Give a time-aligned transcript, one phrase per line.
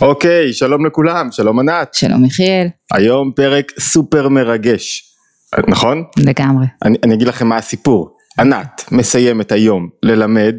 [0.00, 1.94] אוקיי, שלום לכולם, שלום ענת.
[1.94, 2.66] שלום יחיאל.
[2.92, 5.14] היום פרק סופר מרגש,
[5.68, 6.04] נכון?
[6.16, 6.66] לגמרי.
[6.84, 8.16] אני, אני אגיד לכם מה הסיפור.
[8.38, 10.54] ענת מסיימת היום ללמד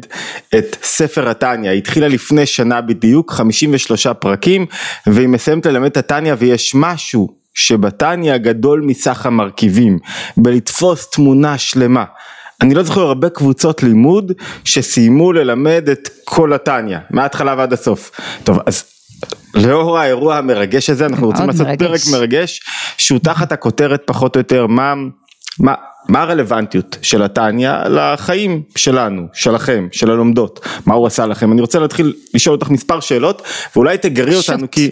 [0.58, 4.66] את ספר התניא, היא התחילה לפני שנה בדיוק, 53 פרקים,
[5.06, 9.98] והיא מסיימת ללמד את התניא ויש משהו שבתניא גדול מסך המרכיבים,
[10.36, 12.04] בלתפוס תמונה שלמה.
[12.60, 14.32] אני לא זוכר הרבה קבוצות לימוד
[14.64, 18.10] שסיימו ללמד את כל התניא, מההתחלה ועד הסוף.
[18.44, 18.84] טוב, אז
[19.54, 21.78] לאור האירוע המרגש הזה אנחנו רוצים לעשות מרגש.
[21.78, 22.60] פרק מרגש
[22.96, 24.94] שהוא תחת הכותרת פחות או יותר מה,
[25.58, 25.74] מה,
[26.08, 31.78] מה הרלוונטיות של התניא לחיים שלנו, שלכם, של הלומדות, מה הוא עשה לכם, אני רוצה
[31.78, 33.42] להתחיל לשאול אותך מספר שאלות
[33.76, 34.90] ואולי תגרי אותנו כי,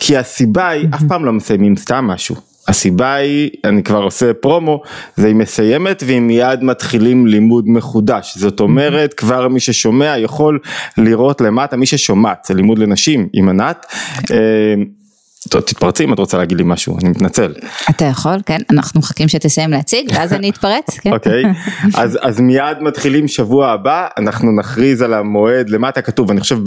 [0.00, 2.53] כי הסיבה היא אף פעם לא מסיימים סתם משהו.
[2.68, 4.82] הסיבה היא, אני כבר עושה פרומו,
[5.16, 10.58] זה היא מסיימת והיא מיד מתחילים לימוד מחודש, זאת אומרת כבר מי ששומע יכול
[10.98, 13.86] לראות למטה, מי ששומעת, זה לימוד לנשים עם ענת.
[14.30, 14.74] אה,
[15.48, 17.54] תתפרצי אם את רוצה להגיד לי משהו, אני מתנצל.
[17.90, 21.12] אתה יכול, כן, אנחנו מחכים שתסיים להציג ואז אני אתפרץ, כן.
[21.12, 21.42] אוקיי,
[21.94, 26.58] אז, אז מיד מתחילים שבוע הבא, אנחנו נכריז על המועד, למטה כתוב, אני חושב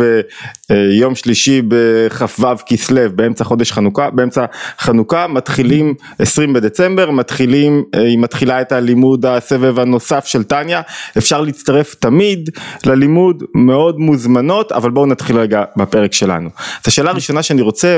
[0.69, 4.45] ביום שלישי בכ"ו כסלו, באמצע חודש חנוכה, באמצע
[4.79, 10.81] חנוכה, מתחילים 20 בדצמבר, מתחילים, היא מתחילה את הלימוד הסבב הנוסף של טניה,
[11.17, 12.49] אפשר להצטרף תמיד
[12.85, 16.49] ללימוד, מאוד מוזמנות, אבל בואו נתחיל רגע בפרק שלנו.
[16.57, 17.97] אז השאלה הראשונה שאני רוצה,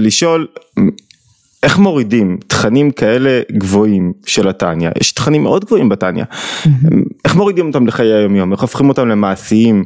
[0.00, 0.46] לשאול
[1.62, 6.68] איך מורידים תכנים כאלה גבוהים של התניא, יש תכנים מאוד גבוהים בתניא, mm-hmm.
[7.24, 9.84] איך מורידים אותם לחיי היום יום, איך הופכים אותם למעשיים,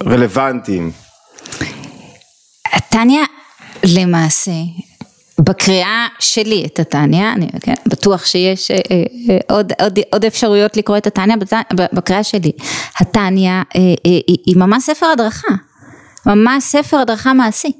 [0.00, 0.90] לרלוונטיים?
[2.72, 3.24] התניא
[3.84, 4.52] למעשה
[5.38, 10.96] בקריאה שלי את התניא, אני כן, בטוח שיש אה, אה, עוד, עוד, עוד אפשרויות לקרוא
[10.96, 11.36] את התניא,
[11.92, 12.52] בקריאה שלי,
[13.00, 15.54] התניא אה, אה, היא, היא ממש ספר הדרכה,
[16.26, 17.72] ממש ספר הדרכה מעשי.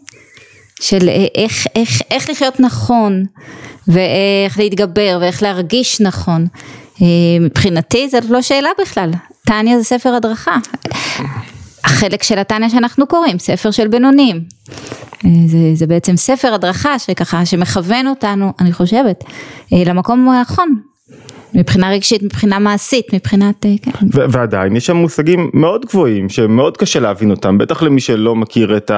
[0.80, 3.24] של אה, איך, איך, איך לחיות נכון
[3.88, 6.46] ואיך להתגבר ואיך להרגיש נכון.
[7.02, 7.06] אה,
[7.40, 9.10] מבחינתי זאת לא שאלה בכלל,
[9.46, 10.56] טניה זה ספר הדרכה.
[11.84, 14.40] החלק של הטניה שאנחנו קוראים, ספר של בינונים.
[15.24, 19.24] אה, זה, זה בעצם ספר הדרכה שככה, שמכוון אותנו, אני חושבת,
[19.72, 20.80] למקום הנכון,
[21.54, 23.66] מבחינה רגשית, מבחינה מעשית, מבחינת...
[23.66, 23.90] אה, כן.
[24.12, 28.90] ועדיין יש שם מושגים מאוד גבוהים שמאוד קשה להבין אותם, בטח למי שלא מכיר את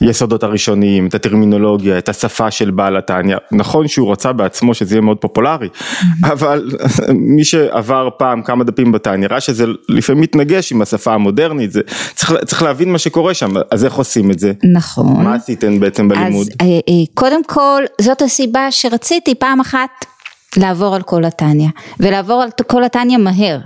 [0.00, 3.36] היסודות הראשוניים, את הטרמינולוגיה, את השפה של בעל התניא.
[3.52, 6.32] נכון שהוא רצה בעצמו שזה יהיה מאוד פופולרי, mm-hmm.
[6.32, 6.70] אבל
[7.36, 11.80] מי שעבר פעם כמה דפים בתניא ראה שזה לפעמים מתנגש עם השפה המודרנית, זה,
[12.14, 14.52] צריך, צריך להבין מה שקורה שם, אז איך עושים את זה?
[14.72, 15.24] נכון.
[15.24, 16.46] מה עשיתם בעצם בלימוד?
[16.46, 20.17] אז אה, אה, קודם כל זאת הסיבה שרציתי פעם אחת
[20.58, 21.68] לעבור על כל התניא,
[22.00, 23.58] ולעבור על כל התניא מהר.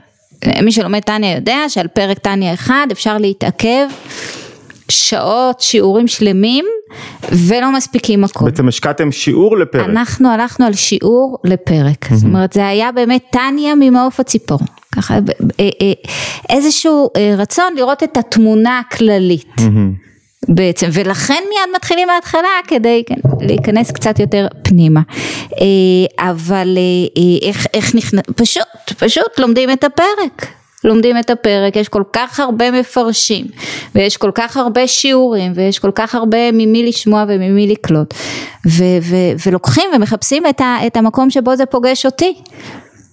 [0.63, 3.87] מי שלומד תניא יודע שעל פרק תניא אחד אפשר להתעכב
[4.89, 6.65] שעות, שיעורים שלמים,
[7.33, 8.45] ולא מספיקים הכל.
[8.45, 9.89] בעצם השקעתם שיעור לפרק.
[9.89, 12.15] אנחנו הלכנו על שיעור לפרק, mm-hmm.
[12.15, 14.59] זאת אומרת זה היה באמת תניא ממעוף הציפור,
[14.95, 15.21] ככה אה,
[15.61, 15.93] אה,
[16.51, 19.55] איזשהו אה, רצון לראות את התמונה הכללית.
[19.59, 20.02] Mm-hmm.
[20.49, 23.03] בעצם, ולכן מיד מתחילים מההתחלה כדי
[23.41, 25.01] להיכנס קצת יותר פנימה.
[25.61, 30.47] אה, אבל אה, אה, איך, איך נכנס, פשוט, פשוט לומדים את הפרק.
[30.85, 33.47] לומדים את הפרק, יש כל כך הרבה מפרשים,
[33.95, 38.15] ויש כל כך הרבה שיעורים, ויש כל כך הרבה ממי לשמוע וממי לקלוט,
[38.67, 42.35] ו- ו- ולוקחים ומחפשים את, ה- את המקום שבו זה פוגש אותי.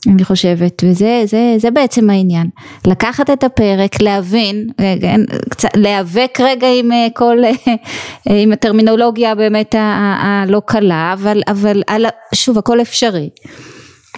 [0.08, 2.50] אני חושבת, וזה זה, זה בעצם העניין,
[2.88, 4.70] לקחת את הפרק, להבין,
[5.76, 12.06] להיאבק רגע עם אה, כל, אה, עם הטרמינולוגיה באמת הלא קלה, אבל, אבל
[12.36, 13.30] שוב הכל אפשרי.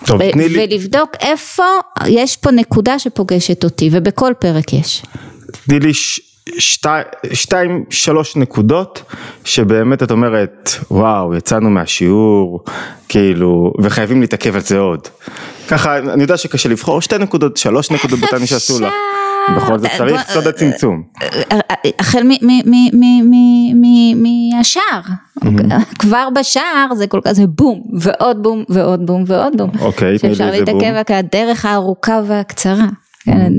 [0.06, 0.64] טוב, תני לי...
[0.64, 1.64] ולבדוק איפה
[2.08, 5.04] יש פה נקודה שפוגשת אותי, ובכל פרק יש.
[5.66, 6.31] תני לי ש...
[6.58, 6.90] שתי,
[7.34, 9.04] שתיים שלוש נקודות
[9.44, 12.64] שבאמת את אומרת וואו יצאנו מהשיעור
[13.10, 15.08] כאילו וחייבים להתעכב על זה עוד
[15.68, 18.94] ככה אני יודע שקשה לבחור שתי נקודות שלוש נקודות בטני שעשו לך
[19.56, 21.04] בכל זאת צריך סוד הצמצום.
[22.00, 22.24] החל
[24.16, 25.02] מהשער,
[26.00, 29.70] כבר בשער זה כל כך, זה בום ועוד בום ועוד בום ועוד בום.
[29.80, 30.54] אוקיי, תני לי איזה בום.
[30.54, 32.86] שאפשר להתעכב הדרך הארוכה והקצרה.
[33.26, 33.54] כן,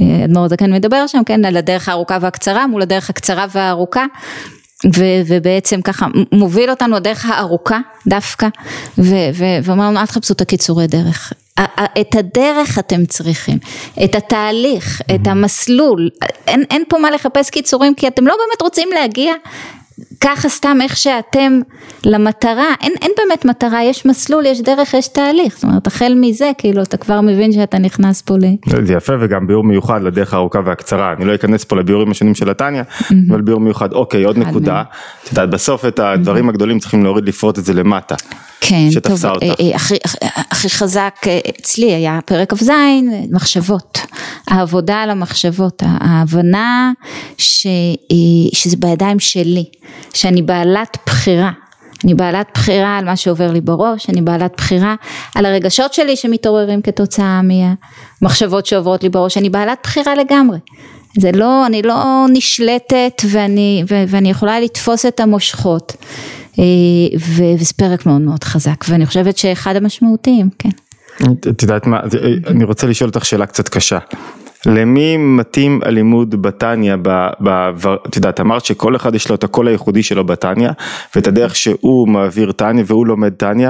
[0.00, 4.04] אה, אדמו"ר זקן מדבר שם, כן, על הדרך הארוכה והקצרה מול הדרך הקצרה והארוכה.
[4.96, 8.48] ו- ובעצם ככה מוביל אותנו הדרך הארוכה דווקא
[9.64, 11.32] ואמרנו אל תחפשו את הקיצורי דרך
[12.00, 13.58] את הדרך אתם צריכים,
[14.04, 16.10] את התהליך, את המסלול,
[16.46, 19.34] אין, אין פה מה לחפש קיצורים כי אתם לא באמת רוצים להגיע
[20.24, 21.60] ככה סתם איך שאתם
[22.04, 26.50] למטרה, אין, אין באמת מטרה, יש מסלול, יש דרך, יש תהליך, זאת אומרת החל מזה
[26.58, 28.84] כאילו אתה כבר מבין שאתה נכנס פה ל...
[28.84, 32.50] זה יפה וגם ביאור מיוחד לדרך הארוכה והקצרה, אני לא אכנס פה לביאורים השונים של
[32.50, 32.82] התניא,
[33.30, 34.82] אבל ביאור מיוחד, אוקיי עוד נקודה,
[35.24, 38.14] את יודעת בסוף את הדברים הגדולים צריכים להוריד לפרוט את זה למטה.
[38.68, 39.60] כן, שתפסה טוב, אותך.
[39.60, 39.94] אה, אה, הכי,
[40.50, 42.70] הכי, חזק אה, אצלי היה פרק כ"ז,
[43.30, 43.98] מחשבות,
[44.48, 46.92] העבודה על המחשבות, ההבנה
[47.38, 47.66] ש,
[48.52, 49.64] שזה בידיים שלי,
[50.14, 51.50] שאני בעלת בחירה.
[52.04, 54.94] אני בעלת בחירה על מה שעובר לי בראש, אני בעלת בחירה
[55.34, 60.58] על הרגשות שלי שמתעוררים כתוצאה מהמחשבות שעוברות לי בראש, אני בעלת בחירה לגמרי.
[61.18, 65.96] זה לא, אני לא נשלטת ואני, ו, ואני יכולה לתפוס את המושכות.
[66.58, 66.64] אה,
[67.16, 70.70] וזה פרק מאוד מאוד חזק, ואני חושבת שאחד המשמעותיים, כן.
[71.50, 72.00] את יודעת מה,
[72.46, 73.98] אני רוצה לשאול אותך שאלה קצת קשה.
[74.66, 76.94] למי מתאים הלימוד בתניא,
[78.08, 80.70] את יודעת, אמרת שכל אחד יש לו את הקול הייחודי שלו בתניא,
[81.16, 83.68] ואת הדרך שהוא מעביר תניא והוא לומד תניא,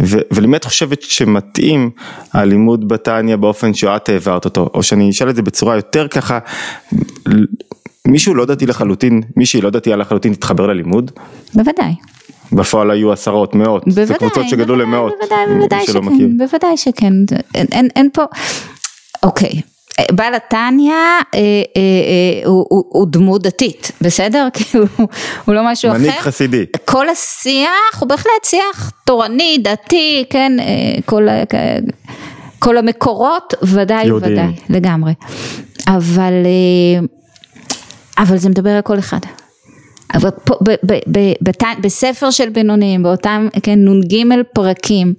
[0.00, 1.90] ולמי את חושבת שמתאים
[2.32, 6.38] הלימוד בתניא באופן שאת העברת אותו, או שאני אשאל את זה בצורה יותר ככה,
[8.08, 11.10] מישהו לא דתי לחלוטין, מישהי לא דתייה לחלוטין תתחבר ללימוד?
[11.54, 11.94] בוודאי.
[12.52, 16.28] בפועל היו עשרות, מאות, בוודאי, זה קבוצות שגדלו בוודאי, למאות, בוודאי, בוודאי שכן, מכיר.
[16.38, 17.12] בוודאי שכן,
[17.54, 18.22] אין, אין, אין פה,
[19.22, 19.60] אוקיי,
[20.12, 24.48] בעל התניא אה, אה, אה, הוא, הוא, הוא דמות דתית, בסדר?
[24.54, 24.86] כי הוא,
[25.44, 25.98] הוא לא משהו אחר.
[25.98, 26.64] מנהיג חסידי.
[26.84, 27.68] כל השיח
[28.00, 30.64] הוא בהחלט שיח תורני, דתי, כן, אה,
[31.06, 31.42] כל, ה-
[32.58, 34.32] כל המקורות ודאי יהודיים.
[34.32, 35.12] ודאי, לגמרי.
[35.88, 37.06] אבל, אה,
[38.22, 39.18] אבל זה מדבר על כל אחד.
[40.14, 45.14] אבל פה, ב, ב, ב, בת, בספר של בינוניים, באותם כן, נ"ג פרקים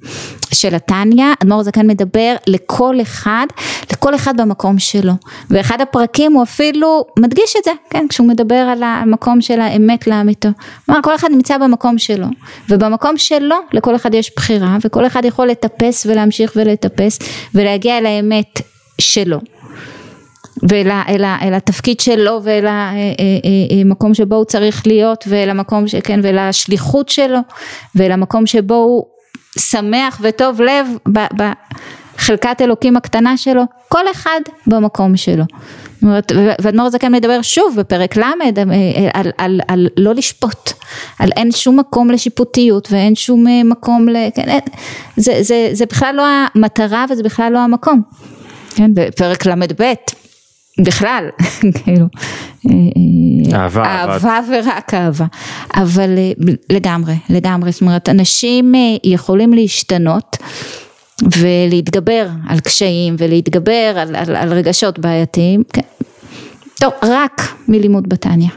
[0.53, 3.45] של התניא, אדמו"ר זקן מדבר לכל אחד,
[3.92, 5.13] לכל אחד במקום שלו.
[5.50, 10.50] ואחד הפרקים הוא אפילו מדגיש את זה, כן, כשהוא מדבר על המקום של האמת לאמיתו.
[10.86, 12.27] כלומר, כל אחד נמצא במקום שלו,
[12.69, 17.19] ובמקום שלו לכל אחד יש בחירה, וכל אחד יכול לטפס ולהמשיך ולטפס,
[17.56, 18.62] ולהגיע אל האמת
[19.01, 19.39] שלו.
[20.69, 22.65] ואל ה- אל ה- אל התפקיד שלו ואל
[23.85, 27.39] המקום שבו הוא צריך להיות ואל המקום, ש- כן, ואל השליחות שלו
[27.95, 29.06] ואל המקום שבו הוא
[29.59, 30.88] שמח וטוב לב
[32.17, 35.44] בחלקת אלוקים הקטנה שלו, כל אחד במקום שלו.
[36.62, 38.31] ואדמו"ר זקן מדבר שוב בפרק ל' על,
[39.13, 40.71] על, על, על לא לשפוט,
[41.19, 44.15] על אין שום מקום לשיפוטיות ואין שום אה, מקום ל...
[44.35, 44.59] כן, אין,
[45.17, 46.23] זה, זה, זה בכלל לא
[46.56, 48.01] המטרה וזה בכלל לא המקום.
[48.75, 49.94] כן, בפרק ל"ב
[50.80, 51.30] בכלל,
[51.83, 52.06] כאילו,
[52.69, 55.25] אה, אהבה, אהבה ורק אהבה,
[55.75, 56.31] אבל אה,
[56.69, 60.38] לגמרי, לגמרי, זאת אומרת אנשים אה, יכולים להשתנות
[61.38, 65.81] ולהתגבר על קשיים ולהתגבר על, על, על רגשות בעייתיים, כן.
[66.80, 68.50] טוב, רק מלימוד בתניא.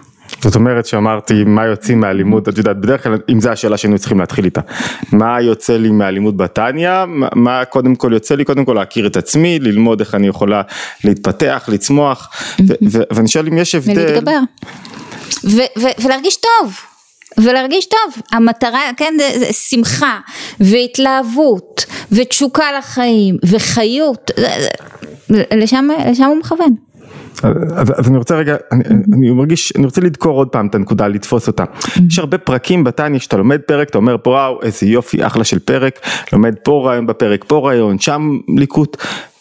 [0.42, 4.20] זאת אומרת שאמרתי מה יוצאים מהלימוד, את יודעת בדרך כלל אם זו השאלה שהיינו צריכים
[4.20, 4.60] להתחיל איתה,
[5.12, 9.16] מה יוצא לי מהלימוד בתניא, מה- מה קודם כל יוצא לי, קודם כל להכיר את
[9.16, 10.62] עצמי, ללמוד איך אני יכולה
[11.04, 12.28] להתפתח, לצמוח,
[13.10, 14.38] ואני שואל אם יש הבדל, ולהתגבר.
[16.04, 16.74] ולהרגיש טוב.
[17.38, 20.18] ולהרגיש טוב, המטרה, כן, זה, זה שמחה
[20.60, 24.48] והתלהבות ותשוקה לחיים וחיות, זה-
[25.28, 26.87] זה- לשם, לשם הוא מכוון.
[27.44, 31.08] אז, אז אני רוצה רגע, אני, אני מרגיש, אני רוצה לדקור עוד פעם את הנקודה,
[31.08, 31.64] לתפוס אותה.
[32.08, 35.58] יש הרבה פרקים בתניא שאתה לומד פרק, אתה אומר פה וואו איזה יופי, אחלה של
[35.58, 36.00] פרק,
[36.32, 38.96] לומד פה רעיון בפרק, פה רעיון, שם ליקוט.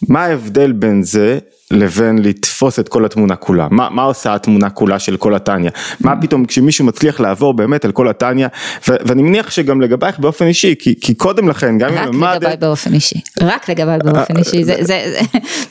[0.09, 1.39] מה ההבדל בין זה
[1.71, 3.67] לבין לתפוס את כל התמונה כולה?
[3.71, 5.69] מה, מה עושה התמונה כולה של כל התניא?
[5.99, 8.47] מה פתאום כשמישהו מצליח לעבור באמת על כל התניא,
[8.87, 12.57] ואני מניח שגם לגבייך באופן אישי, כי, כי קודם לכן, גם אם רק למדת, לגביי
[12.57, 15.19] באופן אישי, רק לגביי באופן אישי, זה, זה, זה,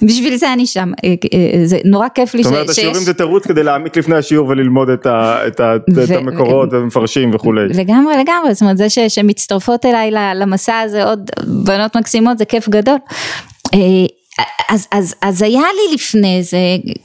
[0.07, 3.15] בשביל זה אני שם, אה, אה, זה נורא כיף לי זאת אומרת השיעורים שיש, זה
[3.15, 7.69] תירוץ כדי להעמיק לפני השיעור וללמוד את, ה, את, ה, את ו- המקורות ומפרשים וכולי.
[7.69, 12.69] לגמרי לגמרי, זאת אומרת זה ש, שמצטרפות אליי למסע הזה עוד בנות מקסימות זה כיף
[12.69, 12.99] גדול.
[14.69, 16.59] אז, אז, אז היה לי לפני זה,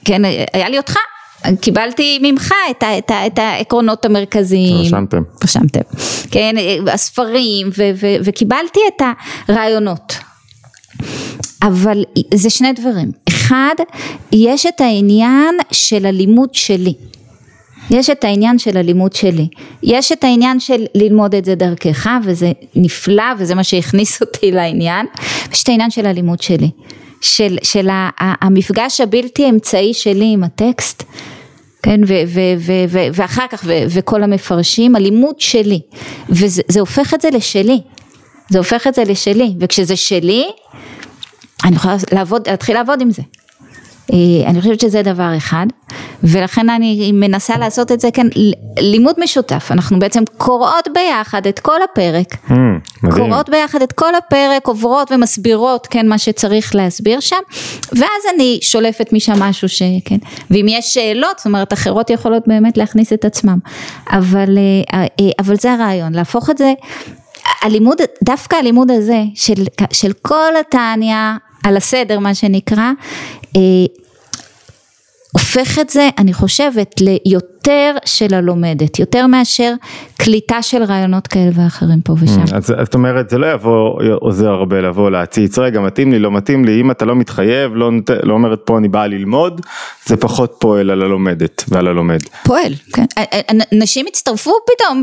[0.06, 0.22] כן,
[0.54, 0.96] היה לי אותך,
[1.62, 4.86] קיבלתי ממך את, ה, את, ה, את העקרונות המרכזיים.
[4.86, 5.22] רשמתם.
[5.44, 5.80] רשמתם.
[6.32, 6.56] כן,
[6.94, 9.02] הספרים, ו, ו, וקיבלתי את
[9.48, 10.18] הרעיונות.
[11.64, 13.12] אבל זה שני דברים.
[13.30, 13.76] אחד,
[14.32, 16.94] יש את העניין של הלימוד שלי.
[17.90, 19.48] יש את העניין של הלימוד שלי,
[19.84, 25.06] יש את העניין של ללמוד את זה דרכך וזה נפלא וזה מה שהכניס אותי לעניין,
[25.54, 26.70] יש את העניין של הלימוד שלי,
[27.22, 27.88] של, של
[28.18, 31.04] המפגש הבלתי אמצעי שלי עם הטקסט,
[31.84, 35.82] כן, ו, ו, ו, ו, ואחר כך ו, וכל המפרשים, הלימוד שלי,
[36.30, 37.82] וזה זה הופך את זה לשלי,
[38.50, 40.46] זה הופך את זה לשלי, וכשזה שלי,
[41.64, 43.22] אני יכולה לעבוד, להתחיל לעבוד עם זה.
[44.14, 45.66] אה, אני חושבת שזה דבר אחד,
[46.24, 48.28] ולכן אני מנסה לעשות את זה כאן,
[48.80, 52.54] לימוד משותף, אנחנו בעצם קוראות ביחד את כל הפרק, Mm,
[53.04, 53.24] מדהים.
[53.24, 57.36] קוראות ביחד את כל הפרק, עוברות ומסבירות, כן, מה שצריך להסביר שם,
[57.92, 60.18] ואז אני שולפת משם משהו שכן,
[60.52, 63.60] ואם יש שאלות, זאת אומרת, אחרות יכולות באמת להכניס את עצמם,
[64.10, 64.58] אבל,
[64.94, 66.74] אה, אה, אבל זה הרעיון, להפוך את זה,
[67.62, 71.16] הלימוד, דווקא הלימוד הזה, של, של כל התניא,
[71.64, 72.92] על הסדר מה שנקרא,
[75.34, 79.74] הופך את זה, אני חושבת, ליותר של הלומדת, יותר מאשר
[80.18, 82.56] קליטה של רעיונות כאלה ואחרים פה ושם.
[82.56, 86.66] אז זאת אומרת זה לא יבוא עוזר הרבה לבוא להציץ רגע מתאים לי לא מתאים
[86.66, 87.90] לי אם אתה לא מתחייב לא,
[88.24, 89.62] לא אומרת פה אני באה ללמוד
[90.06, 92.20] זה פחות פועל על הלומדת ועל הלומד.
[92.44, 93.06] פועל, כן.
[93.72, 95.02] נשים הצטרפו פתאום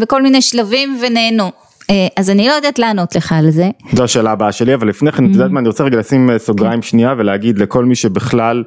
[0.00, 1.50] בכל מיני שלבים ונהנו.
[1.90, 3.70] אה, אז אני לא יודעת לענות לך על זה.
[3.92, 6.38] זו השאלה הבאה שלי אבל לפני כן את יודעת מה אני רוצה רגע לשים אה,
[6.38, 8.64] סוגריים שנייה ולהגיד לכל מי שבכלל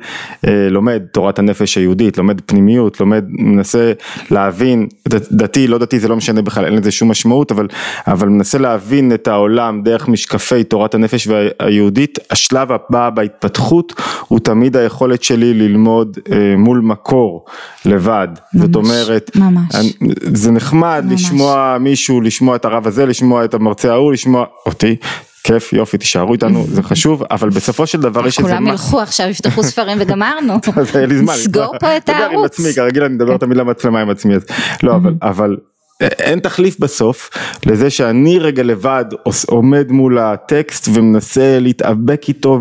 [0.48, 3.94] אה, לומד תורת הנפש היהודית לומד פנימיות לומד מנסה
[4.32, 4.88] להבין
[5.32, 7.68] דתי לא דתי זה לא משנה בכלל אין לזה שום משמעות אבל
[8.08, 11.28] אבל מנסה להבין את העולם דרך משקפי תורת הנפש
[11.60, 13.94] היהודית השלב הבא בהתפתחות
[14.28, 17.46] הוא תמיד היכולת שלי ללמוד אה, מול מקור
[17.86, 19.76] לבד זאת ממש, אומרת ממש.
[19.76, 19.94] אני-
[20.34, 21.14] זה נחמד ממש.
[21.24, 24.96] לשמוע מישהו לשמוע את הרב הזה לשמוע את המרצה ההוא לשמוע אותי
[25.44, 29.28] כיף יופי תישארו איתנו זה חשוב אבל בסופו של דבר יש איזה כולם ילכו עכשיו,
[29.30, 30.54] יפתחו ספרים וגמרנו.
[30.76, 32.58] אז היה לי זמן סגור פה את לדבר עם הערוץ.
[32.58, 32.64] כן.
[32.64, 34.46] עצמי כרגיל אני מדבר תמיד למצלמה עם עצמי אז
[34.84, 35.58] לא אבל
[36.02, 37.30] אין תחליף בסוף
[37.66, 39.06] לזה שאני רגע לבד
[39.48, 42.60] עומד מול הטקסט ומנסה להתאבק איתו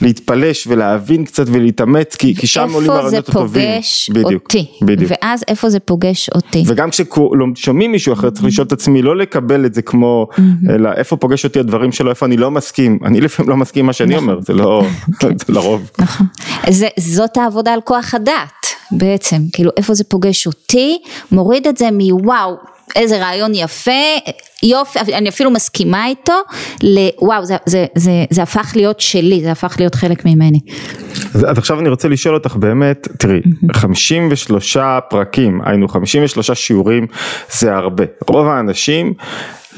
[0.00, 3.62] ולהתפלש ולהבין קצת ולהתאמץ כי, כי שם עולים איפה זה הרעיונות הטובים.
[3.74, 5.10] פוגש בדיוק, אותי, בדיוק.
[5.10, 6.62] ואז איפה זה פוגש אותי.
[6.66, 10.28] וגם כששומעים מישהו אחר צריך לשאול את עצמי לא לקבל את זה כמו
[10.70, 13.92] אלא איפה פוגש אותי הדברים שלו איפה אני לא מסכים אני לפעמים לא מסכים מה
[13.92, 14.84] שאני אומר זה לא
[15.20, 15.90] זה לרוב.
[15.98, 16.26] נכון.
[16.68, 20.98] זה, זאת העבודה על כוח הדעת בעצם, כאילו איפה זה פוגש אותי,
[21.32, 22.56] מוריד את זה מוואו,
[22.96, 23.90] איזה רעיון יפה,
[24.62, 26.32] יופי, אני אפילו מסכימה איתו,
[26.82, 30.60] לוואו, זה, זה, זה, זה הפך להיות שלי, זה הפך להיות חלק ממני.
[31.34, 33.40] אז אז עכשיו אני רוצה לשאול אותך באמת, תראי,
[33.72, 34.76] 53
[35.10, 37.06] פרקים, היינו 53 שיעורים,
[37.50, 38.04] זה הרבה.
[38.28, 39.14] רוב האנשים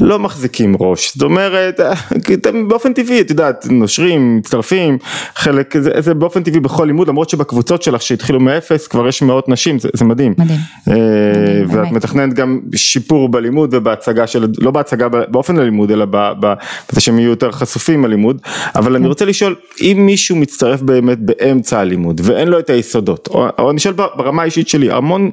[0.01, 1.93] לא מחזיקים ראש, זאת אומרת, אה,
[2.35, 4.99] אתם באופן טבעי, את יודעת, נושרים, מצטרפים,
[5.35, 9.49] חלק, זה, זה באופן טבעי בכל לימוד, למרות שבקבוצות שלך שהתחילו מאפס, כבר יש מאות
[9.49, 10.35] נשים, זה, זה מדהים.
[10.39, 10.59] מדהים.
[10.89, 11.93] אה, מדהים, ואת באמת.
[11.93, 17.53] מתכננת גם שיפור בלימוד ובהצגה של, לא בהצגה באופן הלימוד, אלא בזה שהם יהיו יותר
[17.53, 18.41] חשופים ללימוד,
[18.75, 18.95] אבל כן.
[18.95, 23.71] אני רוצה לשאול, אם מישהו מצטרף באמת באמצע הלימוד ואין לו את היסודות, או, או
[23.71, 25.31] אני שואל ברמה האישית שלי, המון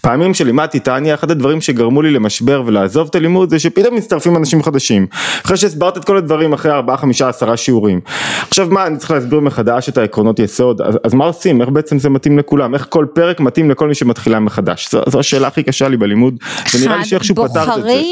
[0.00, 4.62] פעמים שלימדתי טניה, אחד הדברים שגרמו לי למשבר ולעזוב את הלימוד זה שפתאום מצטרפים אנשים
[4.62, 5.06] חדשים,
[5.44, 8.00] אחרי שהסברת את כל הדברים אחרי 4, 5, 10 שיעורים,
[8.48, 11.98] עכשיו מה אני צריך להסביר מחדש את העקרונות יסוד, אז, אז מה עושים, איך בעצם
[11.98, 15.62] זה מתאים לכולם, איך כל פרק מתאים לכל מי שמתחילה מחדש, זו, זו השאלה הכי
[15.62, 16.34] קשה לי בלימוד,
[16.74, 18.02] ונראה לי שאיכשהו פתרת את זה.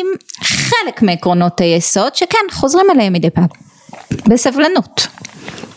[0.42, 3.46] חלק מעקרונות היסוד, שכן, חוזרים עליהם מדי פעם,
[4.28, 5.06] בסבלנות.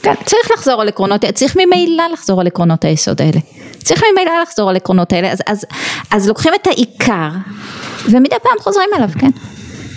[0.01, 3.39] כן, צריך לחזור על עקרונות, צריך ממילא לחזור על עקרונות היסוד האלה.
[3.83, 5.65] צריך ממילא לחזור על עקרונות האלה, אז, אז,
[6.11, 7.29] אז לוקחים את העיקר,
[8.05, 9.29] ומדי פעם חוזרים עליו, כן.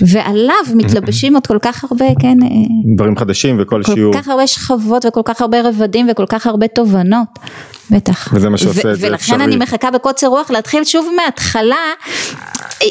[0.00, 2.48] ועליו מתלבשים עוד כל כך הרבה, כן, אה,
[2.96, 4.14] דברים חדשים וכל כל שיעור.
[4.14, 7.28] כך הרבה שכבות וכל כך הרבה רבדים וכל כך הרבה תובנות,
[7.90, 8.28] בטח.
[8.32, 9.44] וזה מה שעושה את זה ולכן אפשרי.
[9.44, 11.76] אני מחכה בקוצר רוח להתחיל שוב מההתחלה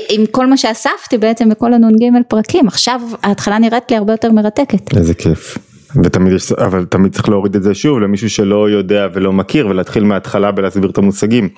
[0.10, 4.98] עם כל מה שאספתי בעצם בכל הנ"ג פרקים, עכשיו ההתחלה נראית לי הרבה יותר מרתקת.
[4.98, 5.58] איזה כיף.
[6.04, 10.04] ותמיד יש, אבל תמיד צריך להוריד את זה שוב למישהו שלא יודע ולא מכיר ולהתחיל
[10.04, 11.50] מההתחלה בלהסביר את המושגים.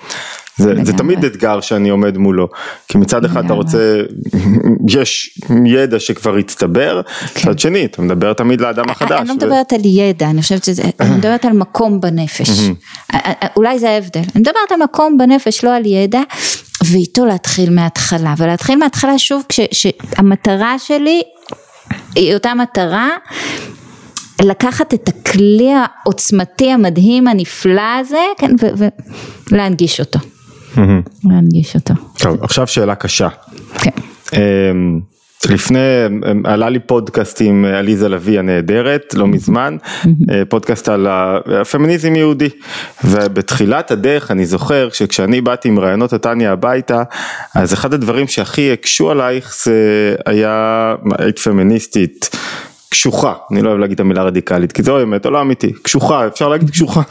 [0.62, 0.94] זה, זה.
[0.94, 2.48] תמיד אתגר שאני עומד מולו,
[2.88, 3.54] כי מצד אחד אתה.
[3.54, 4.02] רוצה,
[4.90, 7.02] יש ידע שכבר הצטבר,
[7.38, 9.20] מצד שני אתה מדבר תמיד לאדם החדש.
[9.20, 12.50] אני לא מדברת על ידע, אני חושבת שזה, אני מדברת על מקום בנפש.
[13.56, 14.20] אולי זה ההבדל.
[14.20, 16.22] אני מדברת על מקום בנפש, לא על ידע,
[16.86, 18.34] ואיתו להתחיל מההתחלה.
[18.38, 21.22] ולהתחיל מההתחלה שוב, כשהמטרה שלי
[22.16, 23.10] היא אותה מטרה.
[24.44, 28.52] לקחת את הכלי העוצמתי המדהים הנפלא הזה, כן,
[29.52, 30.20] ולהנגיש אותו.
[31.24, 33.28] להנגיש אותו, טוב, עכשיו שאלה קשה.
[33.80, 33.92] כן,
[34.34, 35.00] אמ,
[35.50, 39.78] לפני, אמ, עלה לי פודקאסט עם עליזה לביא הנהדרת, לא מזמן,
[40.32, 42.50] אה, פודקאסט על הפמיניזם יהודי,
[43.04, 47.04] ובתחילת הדרך אני זוכר שכשאני באתי עם רעיונות התניא הביתה,
[47.56, 52.30] אז אחד הדברים שהכי הקשו עלייך זה היה, היית פמיניסטית.
[52.92, 55.74] קשוחה, אני לא אוהב להגיד את המילה רדיקלית, כי זה או אמת או לא אמיתי,
[55.82, 57.02] קשוחה, אפשר להגיד קשוחה.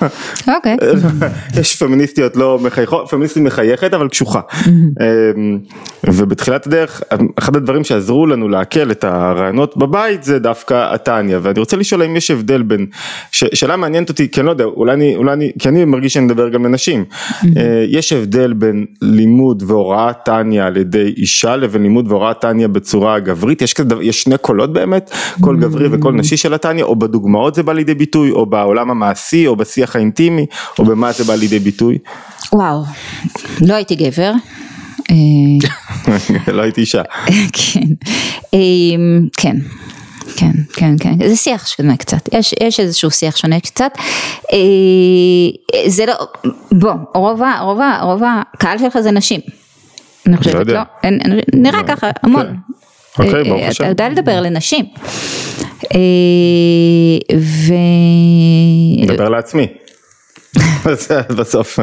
[0.48, 0.76] אוקיי.
[1.60, 4.40] יש פמיניסטיות לא מחייכות, פמיניסטית מחייכת אבל קשוחה.
[4.66, 5.58] אמ,
[6.06, 7.02] ובתחילת הדרך,
[7.38, 12.16] אחד הדברים שעזרו לנו לעכל את הרעיונות בבית זה דווקא התניא, ואני רוצה לשאול האם
[12.16, 12.86] יש הבדל בין,
[13.32, 16.14] ש, שאלה מעניינת אותי, כי אני לא יודע, אולי אני, אולי אני, כי אני מרגיש
[16.14, 17.04] שאני מדבר גם לנשים,
[17.56, 23.18] אה, יש הבדל בין לימוד והוראת תניא על ידי אישה לבין לימוד והוראת תניא בצורה
[23.18, 25.10] גברית, יש, כזה, יש שני קולות באמת,
[25.40, 29.46] קול גברי וקול נשי של התניא, או בדוגמאות זה בא לידי ביטוי, או בעולם המעשי,
[29.46, 30.46] או בשיח האינטימי,
[30.78, 31.98] או במה זה בא לידי ביטוי?
[32.52, 32.82] וואו,
[33.60, 34.32] לא הייתי גבר.
[35.10, 35.14] אה,
[36.54, 37.02] לא הייתי אישה.
[37.72, 37.80] כן,
[38.52, 39.56] אמ, כן.
[40.36, 43.92] כן, כן, כן, זה שיח שונה קצת, יש, יש איזשהו שיח שונה קצת,
[44.52, 44.58] אה,
[45.86, 46.14] זה לא,
[46.72, 48.22] בוא, רוב, רוב, רוב
[48.54, 49.40] הקהל שלך זה נשים,
[50.26, 51.20] אני חושבת, לא, אין,
[51.54, 52.69] נראה ככה, המון, כן.
[53.26, 53.84] אוקיי, ברוך השם.
[53.84, 54.84] אתה יודע לדבר לנשים,
[57.36, 57.74] ו...
[59.02, 59.66] מדבר לעצמי.
[60.92, 61.78] זה בסוף.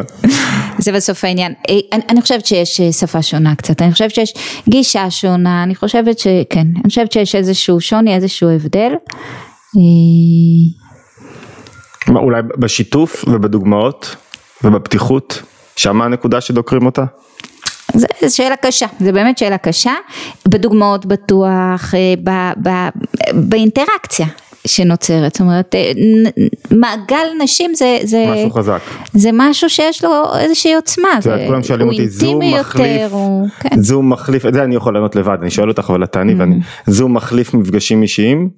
[0.77, 1.53] זה בסוף העניין.
[1.69, 4.33] אני, אני חושבת שיש שפה שונה קצת, אני חושבת שיש
[4.69, 8.91] גישה שונה, אני חושבת שכן, אני חושבת שיש איזשהו שוני, איזשהו הבדל.
[12.07, 14.15] מה, אולי בשיתוף ובדוגמאות
[14.63, 15.41] ובפתיחות,
[15.75, 17.03] שמה הנקודה שדוקרים אותה?
[17.95, 19.93] זו שאלה קשה, זו באמת שאלה קשה,
[20.47, 22.29] בדוגמאות בטוח, ב,
[22.63, 22.69] ב,
[23.33, 24.25] באינטראקציה,
[24.67, 25.75] שנוצרת, זאת אומרת
[26.71, 28.81] מעגל נשים זה, זה, משהו חזק,
[29.13, 33.81] זה משהו שיש לו איזושהי עוצמה, זה, כולם שואלים אותי, זום מחליף, הוא, כן.
[33.81, 36.55] זום מחליף, את זה אני יכול לענות לבד, אני שואל אותך אבל את תעני, ואני,
[36.87, 38.49] זום מחליף מפגשים אישיים,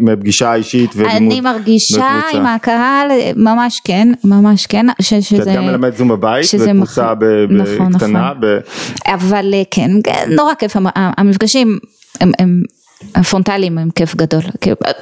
[0.00, 5.56] מפגישה אישית ולימוד אני מרגישה עם הקהל, ממש כן, ממש כן, ש, שזה, כי את
[5.56, 7.14] גם מלמדת זום בבית, בקבוצה
[7.50, 8.40] נכון, קטנה, נכון.
[8.40, 8.58] ב...
[9.06, 9.90] אבל כן,
[10.36, 11.78] נורא כיף, המפגשים
[12.20, 12.62] הם, הם
[13.14, 14.42] הפרונטליים הם כיף גדול,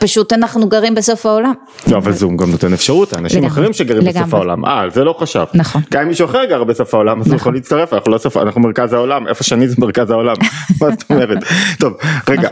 [0.00, 1.52] פשוט אנחנו גרים בסוף העולם.
[1.90, 5.14] לא אבל זום גם נותן אפשרות, אנשים אחרים שגרים בסוף העולם, אה על זה לא
[5.18, 8.18] חשבת, נכון, גם אם מישהו אחר גר בסוף העולם אז הוא יכול להצטרף, אנחנו לא
[8.18, 10.34] סוף, אנחנו מרכז העולם, איפה שאני זה מרכז העולם,
[10.80, 11.38] מה זאת אומרת,
[11.78, 11.92] טוב
[12.28, 12.48] רגע,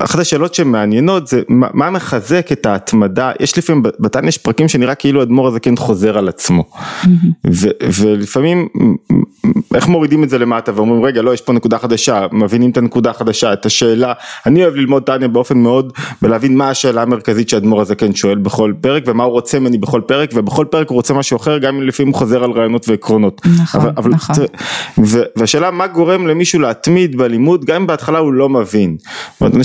[0.00, 5.22] אחת השאלות שמעניינות זה מה מחזק את ההתמדה, יש לפעמים, בתניא יש פרקים שנראה כאילו
[5.22, 6.64] אדמו"ר הזקן חוזר על עצמו,
[7.82, 8.68] ולפעמים
[9.74, 13.10] איך מורידים את זה למטה ואומרים רגע לא יש פה נקודה חדשה, מבינים את הנקודה
[13.10, 14.12] החדשה, את השאלה,
[14.46, 15.92] אני אוהב ללמוד תניא באופן מאוד,
[16.22, 20.30] ולהבין מה השאלה המרכזית שהאדמו"ר הזקן שואל בכל פרק ומה הוא רוצה ממני בכל פרק,
[20.34, 23.40] ובכל פרק הוא רוצה משהו אחר גם אם לפעמים הוא חוזר על רעיונות ועקרונות.
[23.62, 24.34] נכון, אבל, אבל נכון.
[25.36, 28.96] והשאלה מה גורם למישהו להתמיד בלימוד גם אם בהתחלה הוא לא מבין.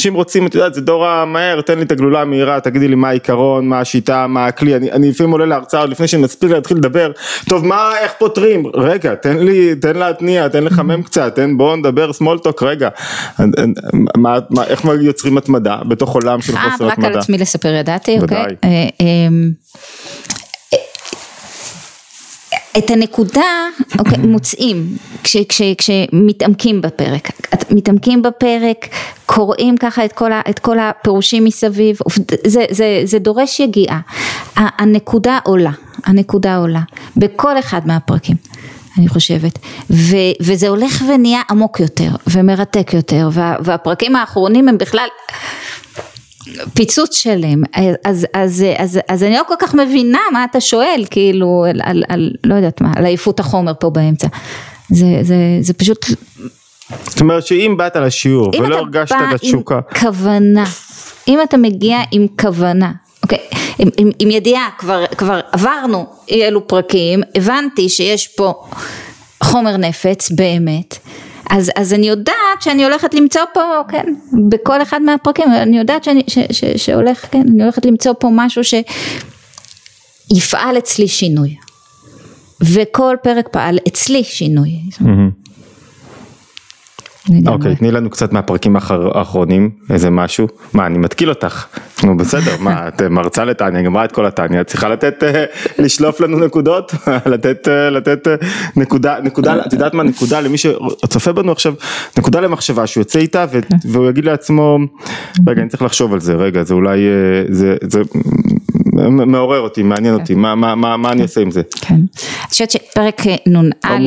[0.04, 3.10] אנשים רוצים, את יודעת, זה דור המהר, תן לי את הגלולה המהירה, תגידי לי מה
[3.10, 6.78] העיקרון, מה השיטה, מה הכלי, אני, אני לפעמים עולה להרצאה עוד לפני שאני מספיק להתחיל
[6.78, 7.12] לדבר,
[7.50, 12.13] טוב מה, איך פותרים, רגע, תן לי, תן להתניע, תן לחמם קצת, תן בואו נדבר
[12.13, 12.89] סמולטוק, רגע,
[14.18, 17.08] מה, מה, איך יוצרים התמדה בתוך עולם של חוסר התמדה?
[17.08, 18.56] רק על עצמי לספר ידעתי, אוקיי?
[22.77, 23.67] את הנקודה
[23.99, 27.29] אוקיי, מוצאים כש, כש, כשמתעמקים בפרק,
[27.69, 28.88] מתעמקים בפרק,
[29.25, 31.97] קוראים ככה את כל, ה, את כל הפירושים מסביב,
[32.47, 33.99] זה, זה, זה דורש יגיעה,
[34.55, 35.71] הנקודה עולה,
[36.05, 36.81] הנקודה עולה,
[37.17, 38.36] בכל אחד מהפרקים.
[38.97, 39.59] אני חושבת,
[39.89, 45.07] ו, וזה הולך ונהיה עמוק יותר ומרתק יותר וה, והפרקים האחרונים הם בכלל
[46.73, 51.06] פיצוץ שלם, אז, אז, אז, אז, אז אני לא כל כך מבינה מה אתה שואל,
[51.10, 54.27] כאילו, על, על, על לא יודעת מה, על עייפות החומר פה באמצע,
[54.89, 56.06] זה, זה, זה פשוט...
[57.03, 59.75] זאת אומרת שאם באת לשיעור ולא הרגשת את התשוקה.
[59.75, 60.65] אם אתה בא עם כוונה,
[61.27, 62.91] אם אתה מגיע עם כוונה,
[63.23, 63.39] אוקיי,
[63.79, 68.53] עם, עם, עם ידיעה, כבר, כבר עברנו אי אלו פרקים, הבנתי שיש פה
[69.43, 70.97] חומר נפץ באמת,
[71.49, 74.13] אז, אז אני יודעת שאני הולכת למצוא פה, כן,
[74.49, 78.62] בכל אחד מהפרקים, אני יודעת שאני, ש, ש, שהולך, כן, אני הולכת למצוא פה משהו
[80.34, 81.56] שיפעל אצלי שינוי.
[82.62, 84.69] וכל פרק פעל אצלי שינוי.
[84.91, 85.42] Mm-hmm.
[87.47, 88.75] אוקיי, תני לנו קצת מהפרקים
[89.15, 90.47] האחרונים, איזה משהו.
[90.73, 91.65] מה, אני מתקיל אותך.
[92.03, 95.45] נו בסדר, מה, את מרצה לתניא, גמרה את כל התניא, את צריכה לתת, אה,
[95.79, 96.93] לשלוף לנו נקודות,
[97.31, 98.36] לתת, אה, לתת אה,
[98.75, 101.73] נקודה, נקודה, את יודעת מה, נקודה למי שצופה בנו עכשיו,
[102.17, 103.45] נקודה למחשבה שהוא יוצא איתה
[103.86, 104.77] והוא יגיד לעצמו,
[105.47, 106.99] רגע, אני צריך לחשוב על זה, רגע, זה אולי,
[107.49, 108.01] זה, זה
[109.25, 111.62] מעורר אותי, מעניין אותי, מה, מה, מה, מה אני עושה עם זה?
[111.82, 111.93] כן.
[111.93, 113.97] אני חושבת שפרק נ"א,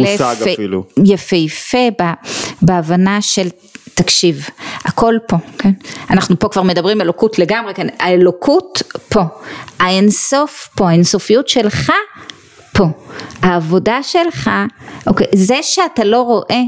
[1.04, 1.88] יפהפה
[2.62, 3.48] בהבנה של
[3.94, 4.46] תקשיב,
[4.84, 5.70] הכל פה, כן?
[6.10, 7.86] אנחנו פה כבר מדברים אלוקות לגמרי, כן?
[7.98, 9.22] האלוקות פה,
[9.78, 11.92] האינסוף פה, האינסופיות שלך
[12.72, 12.84] פה,
[13.42, 14.50] העבודה שלך,
[15.06, 16.60] אוקיי, זה שאתה לא רואה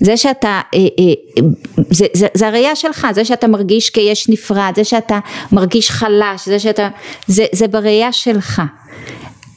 [0.00, 1.42] זה שאתה, אה, אה,
[1.90, 5.18] זה, זה, זה הראייה שלך, זה שאתה מרגיש כיש נפרד, זה שאתה
[5.52, 6.88] מרגיש חלש, זה שאתה,
[7.26, 8.62] זה, זה בראייה שלך.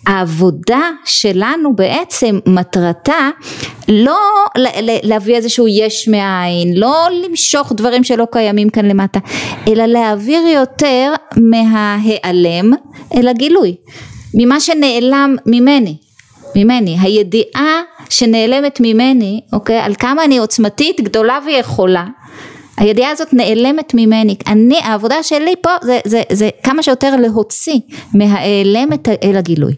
[0.07, 3.29] העבודה שלנו בעצם מטרתה
[3.89, 4.19] לא
[5.03, 9.19] להביא איזשהו יש מאין, לא למשוך דברים שלא קיימים כאן למטה,
[9.67, 12.73] אלא להעביר יותר מההיעלם
[13.15, 13.75] אל הגילוי,
[14.33, 15.97] ממה שנעלם ממני,
[16.55, 22.05] ממני, הידיעה שנעלמת ממני, אוקיי, על כמה אני עוצמתית, גדולה ויכולה,
[22.77, 27.79] הידיעה הזאת נעלמת ממני, אני, העבודה שלי פה זה, זה, זה כמה שיותר להוציא
[28.13, 28.89] מההיעלם
[29.23, 29.73] אל הגילוי.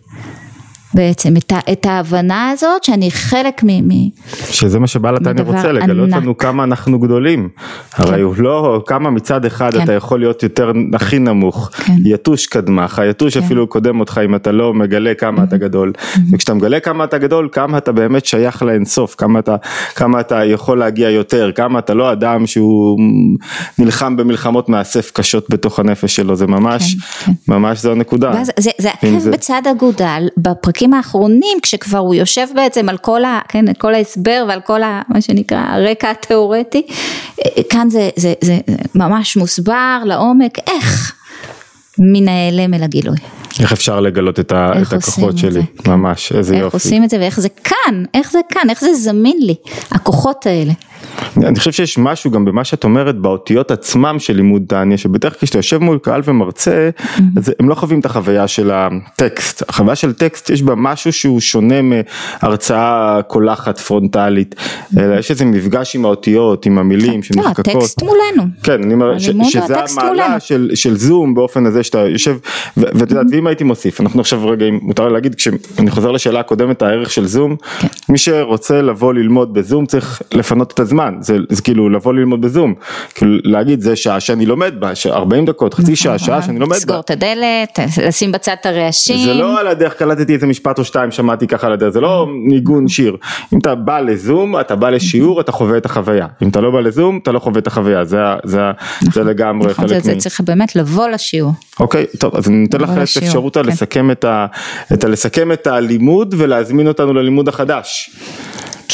[0.94, 3.88] בעצם, את, ה, את ההבנה הזאת שאני חלק מ...
[3.88, 4.10] מ
[4.50, 6.24] שזה מה שבעל התניא רוצה, לגלות ענק.
[6.24, 7.50] לנו כמה אנחנו גדולים.
[7.92, 8.04] כן.
[8.04, 9.84] הרי הוא לא, כמה מצד אחד כן.
[9.84, 11.94] אתה יכול להיות יותר הכי נמוך, כן.
[12.06, 13.44] יתוש קדמך, היתוש כן.
[13.44, 15.94] אפילו קודם אותך אם אתה לא מגלה כמה אתה גדול.
[16.34, 19.56] וכשאתה מגלה כמה אתה גדול, כמה אתה באמת שייך לאינסוף, כמה אתה,
[19.96, 23.00] כמה אתה יכול להגיע יותר, כמה אתה לא אדם שהוא
[23.80, 27.54] נלחם במלחמות מאסף קשות בתוך הנפש שלו, זה ממש, כן, כן.
[27.54, 28.44] ממש זו הנקודה.
[28.44, 29.32] זה, זה עקב זה...
[29.32, 34.46] בצד אגודל, בפרקים הפרקים האחרונים כשכבר הוא יושב בעצם על כל, ה, כן, כל ההסבר
[34.48, 36.88] ועל כל ה, מה שנקרא הרקע התיאורטי,
[37.70, 38.60] כאן זה, זה, זה
[38.96, 41.16] ממש מוסבר לעומק איך
[42.00, 43.18] מן ההיעלם אל הגילוי.
[43.60, 45.62] איך אפשר לגלות את, ה, את הכוחות שלי, זה?
[45.88, 46.78] ממש, איזה איך יופי.
[46.78, 49.56] איך עושים את זה ואיך זה כאן, איך זה כאן, איך זה זמין לי,
[49.92, 50.74] הכוחות האלה.
[51.38, 55.40] אני חושב שיש משהו גם במה שאת אומרת באותיות עצמם של לימוד דניה, שבדרך כלל
[55.42, 57.22] כשאתה יושב מול קהל ומרצה, mm-hmm.
[57.38, 59.70] אז הם לא חווים את החוויה של הטקסט.
[59.70, 65.00] החוויה של טקסט יש בה משהו שהוא שונה מהרצאה קולחת פרונטלית, mm-hmm.
[65.00, 67.68] אלא יש איזה מפגש עם האותיות, עם המילים כן, שמחקקות.
[67.68, 68.52] לא, הטקסט מולנו.
[68.64, 72.38] כן, אני אומר שזה המעלה של, של זום באופן הזה שאתה יושב,
[72.78, 73.36] ואת יודעת, mm-hmm.
[73.36, 77.12] ואם הייתי מוסיף, אנחנו עכשיו רגע, אם מותר לי להגיד, כשאני חוזר לשאלה הקודמת, הערך
[77.12, 77.88] של זום, כן.
[78.10, 82.74] מי שרוצה לבוא ללמוד בזום צריך לפנות את הזמן, זה, זה כאילו לבוא ללמוד בזום,
[83.16, 86.48] כאילו להגיד זה שעה שאני לומד בה, 40 דקות, חצי שעה, שעה נכון.
[86.48, 86.78] שאני לומד בה.
[86.78, 89.26] לסגור את הדלת, לשים בצד את הרעשים.
[89.26, 92.28] זה לא על הדרך קלטתי איזה משפט או שתיים, שמעתי ככה על הדרך, זה לא
[92.48, 93.18] ניגון שיר.
[93.54, 96.28] אם אתה בא לזום, אתה בא לשיעור, אתה חווה את החוויה.
[96.44, 98.60] אם אתה לא בא לזום, אתה לא חווה את החוויה, זה, זה,
[99.02, 100.14] נכון, זה לגמרי נכון, חלק זה, מ...
[100.14, 101.54] זה צריך באמת לבוא לשיעור.
[101.80, 105.12] אוקיי, טוב, אז אני נותן לך את האפשרות כן.
[105.12, 108.10] לסכם את הלימוד ולהזמין אותנו ללימוד החדש.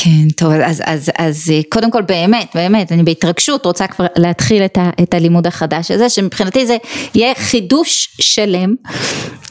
[0.03, 4.77] כן, טוב, אז, אז, אז קודם כל באמת, באמת, אני בהתרגשות רוצה כבר להתחיל את,
[4.77, 6.77] ה, את הלימוד החדש הזה, שמבחינתי זה
[7.15, 8.75] יהיה חידוש שלם,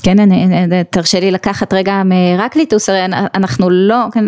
[0.02, 0.46] כן, אני,
[0.90, 3.04] תרשה לי לקחת רגע מרקליטוס, הרי
[3.34, 4.24] אנחנו לא, כן,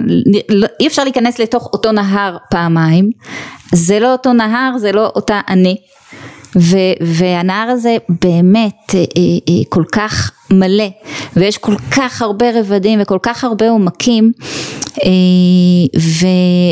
[0.49, 3.11] לא, אי אפשר להיכנס לתוך אותו נהר פעמיים,
[3.73, 5.77] זה לא אותו נהר, זה לא אותה אני,
[6.57, 10.89] ו, והנהר הזה באמת אה, אה, כל כך מלא
[11.37, 14.33] ויש כל כך הרבה רבדים וכל כך הרבה עומקים
[15.05, 15.11] אה,
[16.01, 16.27] ו,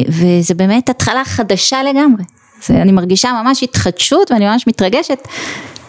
[0.08, 2.24] וזה באמת התחלה חדשה לגמרי,
[2.66, 5.28] זה, אני מרגישה ממש התחדשות ואני ממש מתרגשת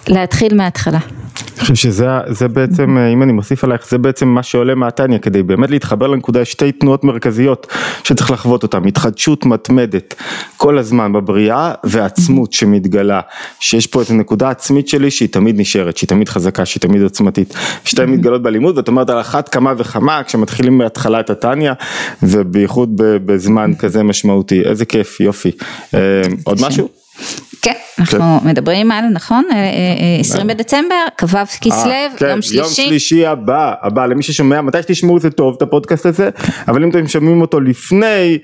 [0.07, 0.99] להתחיל מההתחלה.
[1.41, 5.69] אני חושב שזה בעצם, אם אני מוסיף עלייך, זה בעצם מה שעולה מהתניא, כדי באמת
[5.69, 7.67] להתחבר לנקודה, יש שתי תנועות מרכזיות
[8.03, 10.15] שצריך לחוות אותן, התחדשות מתמדת
[10.57, 13.21] כל הזמן בבריאה ועצמות שמתגלה,
[13.59, 17.53] שיש פה את הנקודה העצמית שלי שהיא תמיד נשארת, שהיא תמיד חזקה, שהיא תמיד עוצמתית,
[17.85, 21.71] שתיים מתגלות בלימוד, ואת אומרת על אחת כמה וכמה כשמתחילים מההתחלה את התניא,
[22.23, 22.91] ובייחוד
[23.25, 25.51] בזמן כזה משמעותי, איזה כיף, יופי.
[25.93, 25.99] אה,
[26.43, 26.89] עוד משהו?
[27.97, 28.47] כן, אנחנו כן.
[28.47, 29.43] מדברים על, נכון,
[30.19, 32.57] 20 אה, אה, אה, בדצמבר, כ"ו כסלו, כן, יום שלישי.
[32.57, 36.29] יום שלישי הבא, הבא, למי ששומע, מתי שתשמעו זה טוב, את הפודקאסט הזה,
[36.67, 38.37] אבל אם אתם שומעים אותו לפני...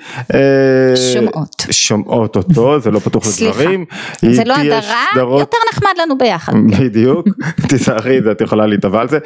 [1.14, 1.66] שומעות.
[1.72, 3.86] שומעות אותו, זה לא פתוח לדברים.
[4.18, 5.06] סליחה, זה לא הדרה,
[5.40, 6.54] יותר נחמד לנו ביחד.
[6.54, 6.84] כן.
[6.84, 7.28] בדיוק,
[7.70, 9.20] תיזהרי, את יכולה להתאבע על זה.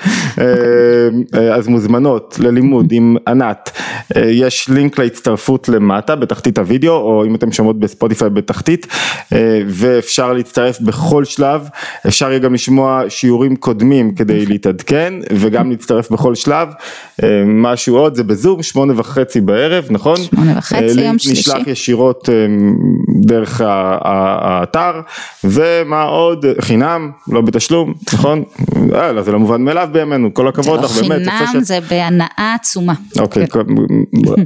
[1.53, 3.71] אז מוזמנות ללימוד עם ענת,
[4.15, 8.87] יש לינק להצטרפות למטה, בתחתית הוידאו, או אם אתם שומעות בספוטיפיי בתחתית.
[9.67, 11.69] ואפשר להצטרף בכל שלב,
[12.07, 16.67] אפשר יהיה גם לשמוע שיעורים קודמים כדי להתעדכן וגם להצטרף בכל שלב,
[17.23, 20.17] אה, משהו עוד זה בזום, שמונה וחצי בערב, נכון?
[20.17, 21.41] שמונה וחצי, יום שלישי.
[21.41, 22.33] נשלח ישירות אה,
[23.21, 25.01] דרך האתר,
[25.43, 28.43] ומה עוד, חינם, לא בתשלום, נכון?
[28.95, 31.25] אה, זה לא מובן מאליו בימינו, כל הכבוד לך, באמת.
[31.25, 32.93] זה לא חינם, זה בהנאה עצומה.
[33.19, 33.45] אוקיי.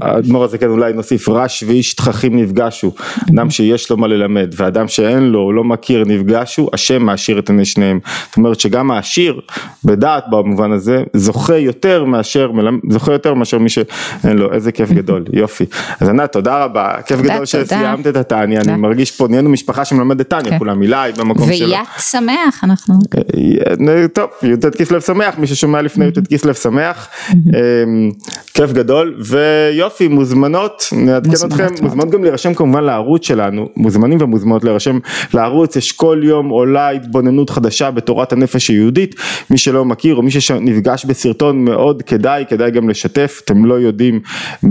[0.01, 2.91] האדמו"ר הזה כן אולי נוסיף רש ואיש תככים נפגשו,
[3.29, 7.39] אדם שיש לו מה ללמד, ואדם שאין לו, לא לא מכיר, נפגש הוא, השם מעשיר
[7.39, 7.99] את עיני שניהם.
[8.27, 9.41] זאת אומרת שגם העשיר,
[9.85, 12.51] בדעת במובן הזה, זוכה יותר מאשר,
[12.89, 15.65] זוכה יותר מאשר מי שאין לו, איזה כיף גדול, יופי.
[15.99, 17.45] אז ענת, תודה רבה, כיף תודה, גדול.
[17.45, 20.57] שסיימת את הטניה, אני מרגיש פה, נהיינו משפחה שמלמדת טניה, כן.
[20.57, 21.67] כולם אילי במקום שלו.
[21.67, 22.95] ויד שמח אנחנו.
[23.15, 28.11] אה, טוב, י"ט כסלו שמח, מי ששומע לפני י"ט כסלו שמח, אמ,
[28.53, 34.99] כיף גדול, ויופי, מוזמנות, נעדכן אתכם, מוזמנות גם להירשם כמובן לערוץ שלנו, מוזמנים ומוזמנות להירשם
[35.33, 39.15] לערוץ, יש כל יום עולה התבוננות חדשה בתורת הנפש היהודית,
[39.49, 44.19] מי שלא מכיר או מי שנפגש בסרטון מאוד כדאי, כדאי גם לשתף, אתם לא יודעים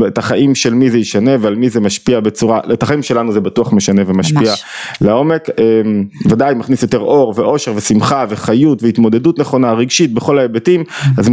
[0.06, 3.40] את החיים של מי זה ישנה ועל מי זה משפיע בצורה, את החיים שלנו זה
[3.40, 4.64] בטוח משנה ומשפיע ממש.
[5.00, 10.84] לעומק, אמ, ודאי מכניס יותר אור ואושר ושמחה וחיות והתמודדות נכונה רגשית בכל ההיבטים,
[11.18, 11.28] אז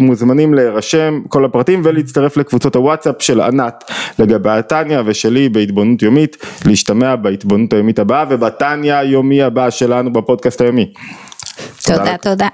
[0.00, 3.84] מוזמנים להירשם כל הפרטים ולהצטרף לקבוצות הוואטסאפ של ענת
[4.18, 6.36] לגבי הטניה ושלי בהתבוננות יומית,
[6.66, 10.92] להשתמע בהתבוננות היומית הבאה ובטניה היומי הבא שלנו בפודקאסט היומי.
[11.84, 12.48] תודה תודה.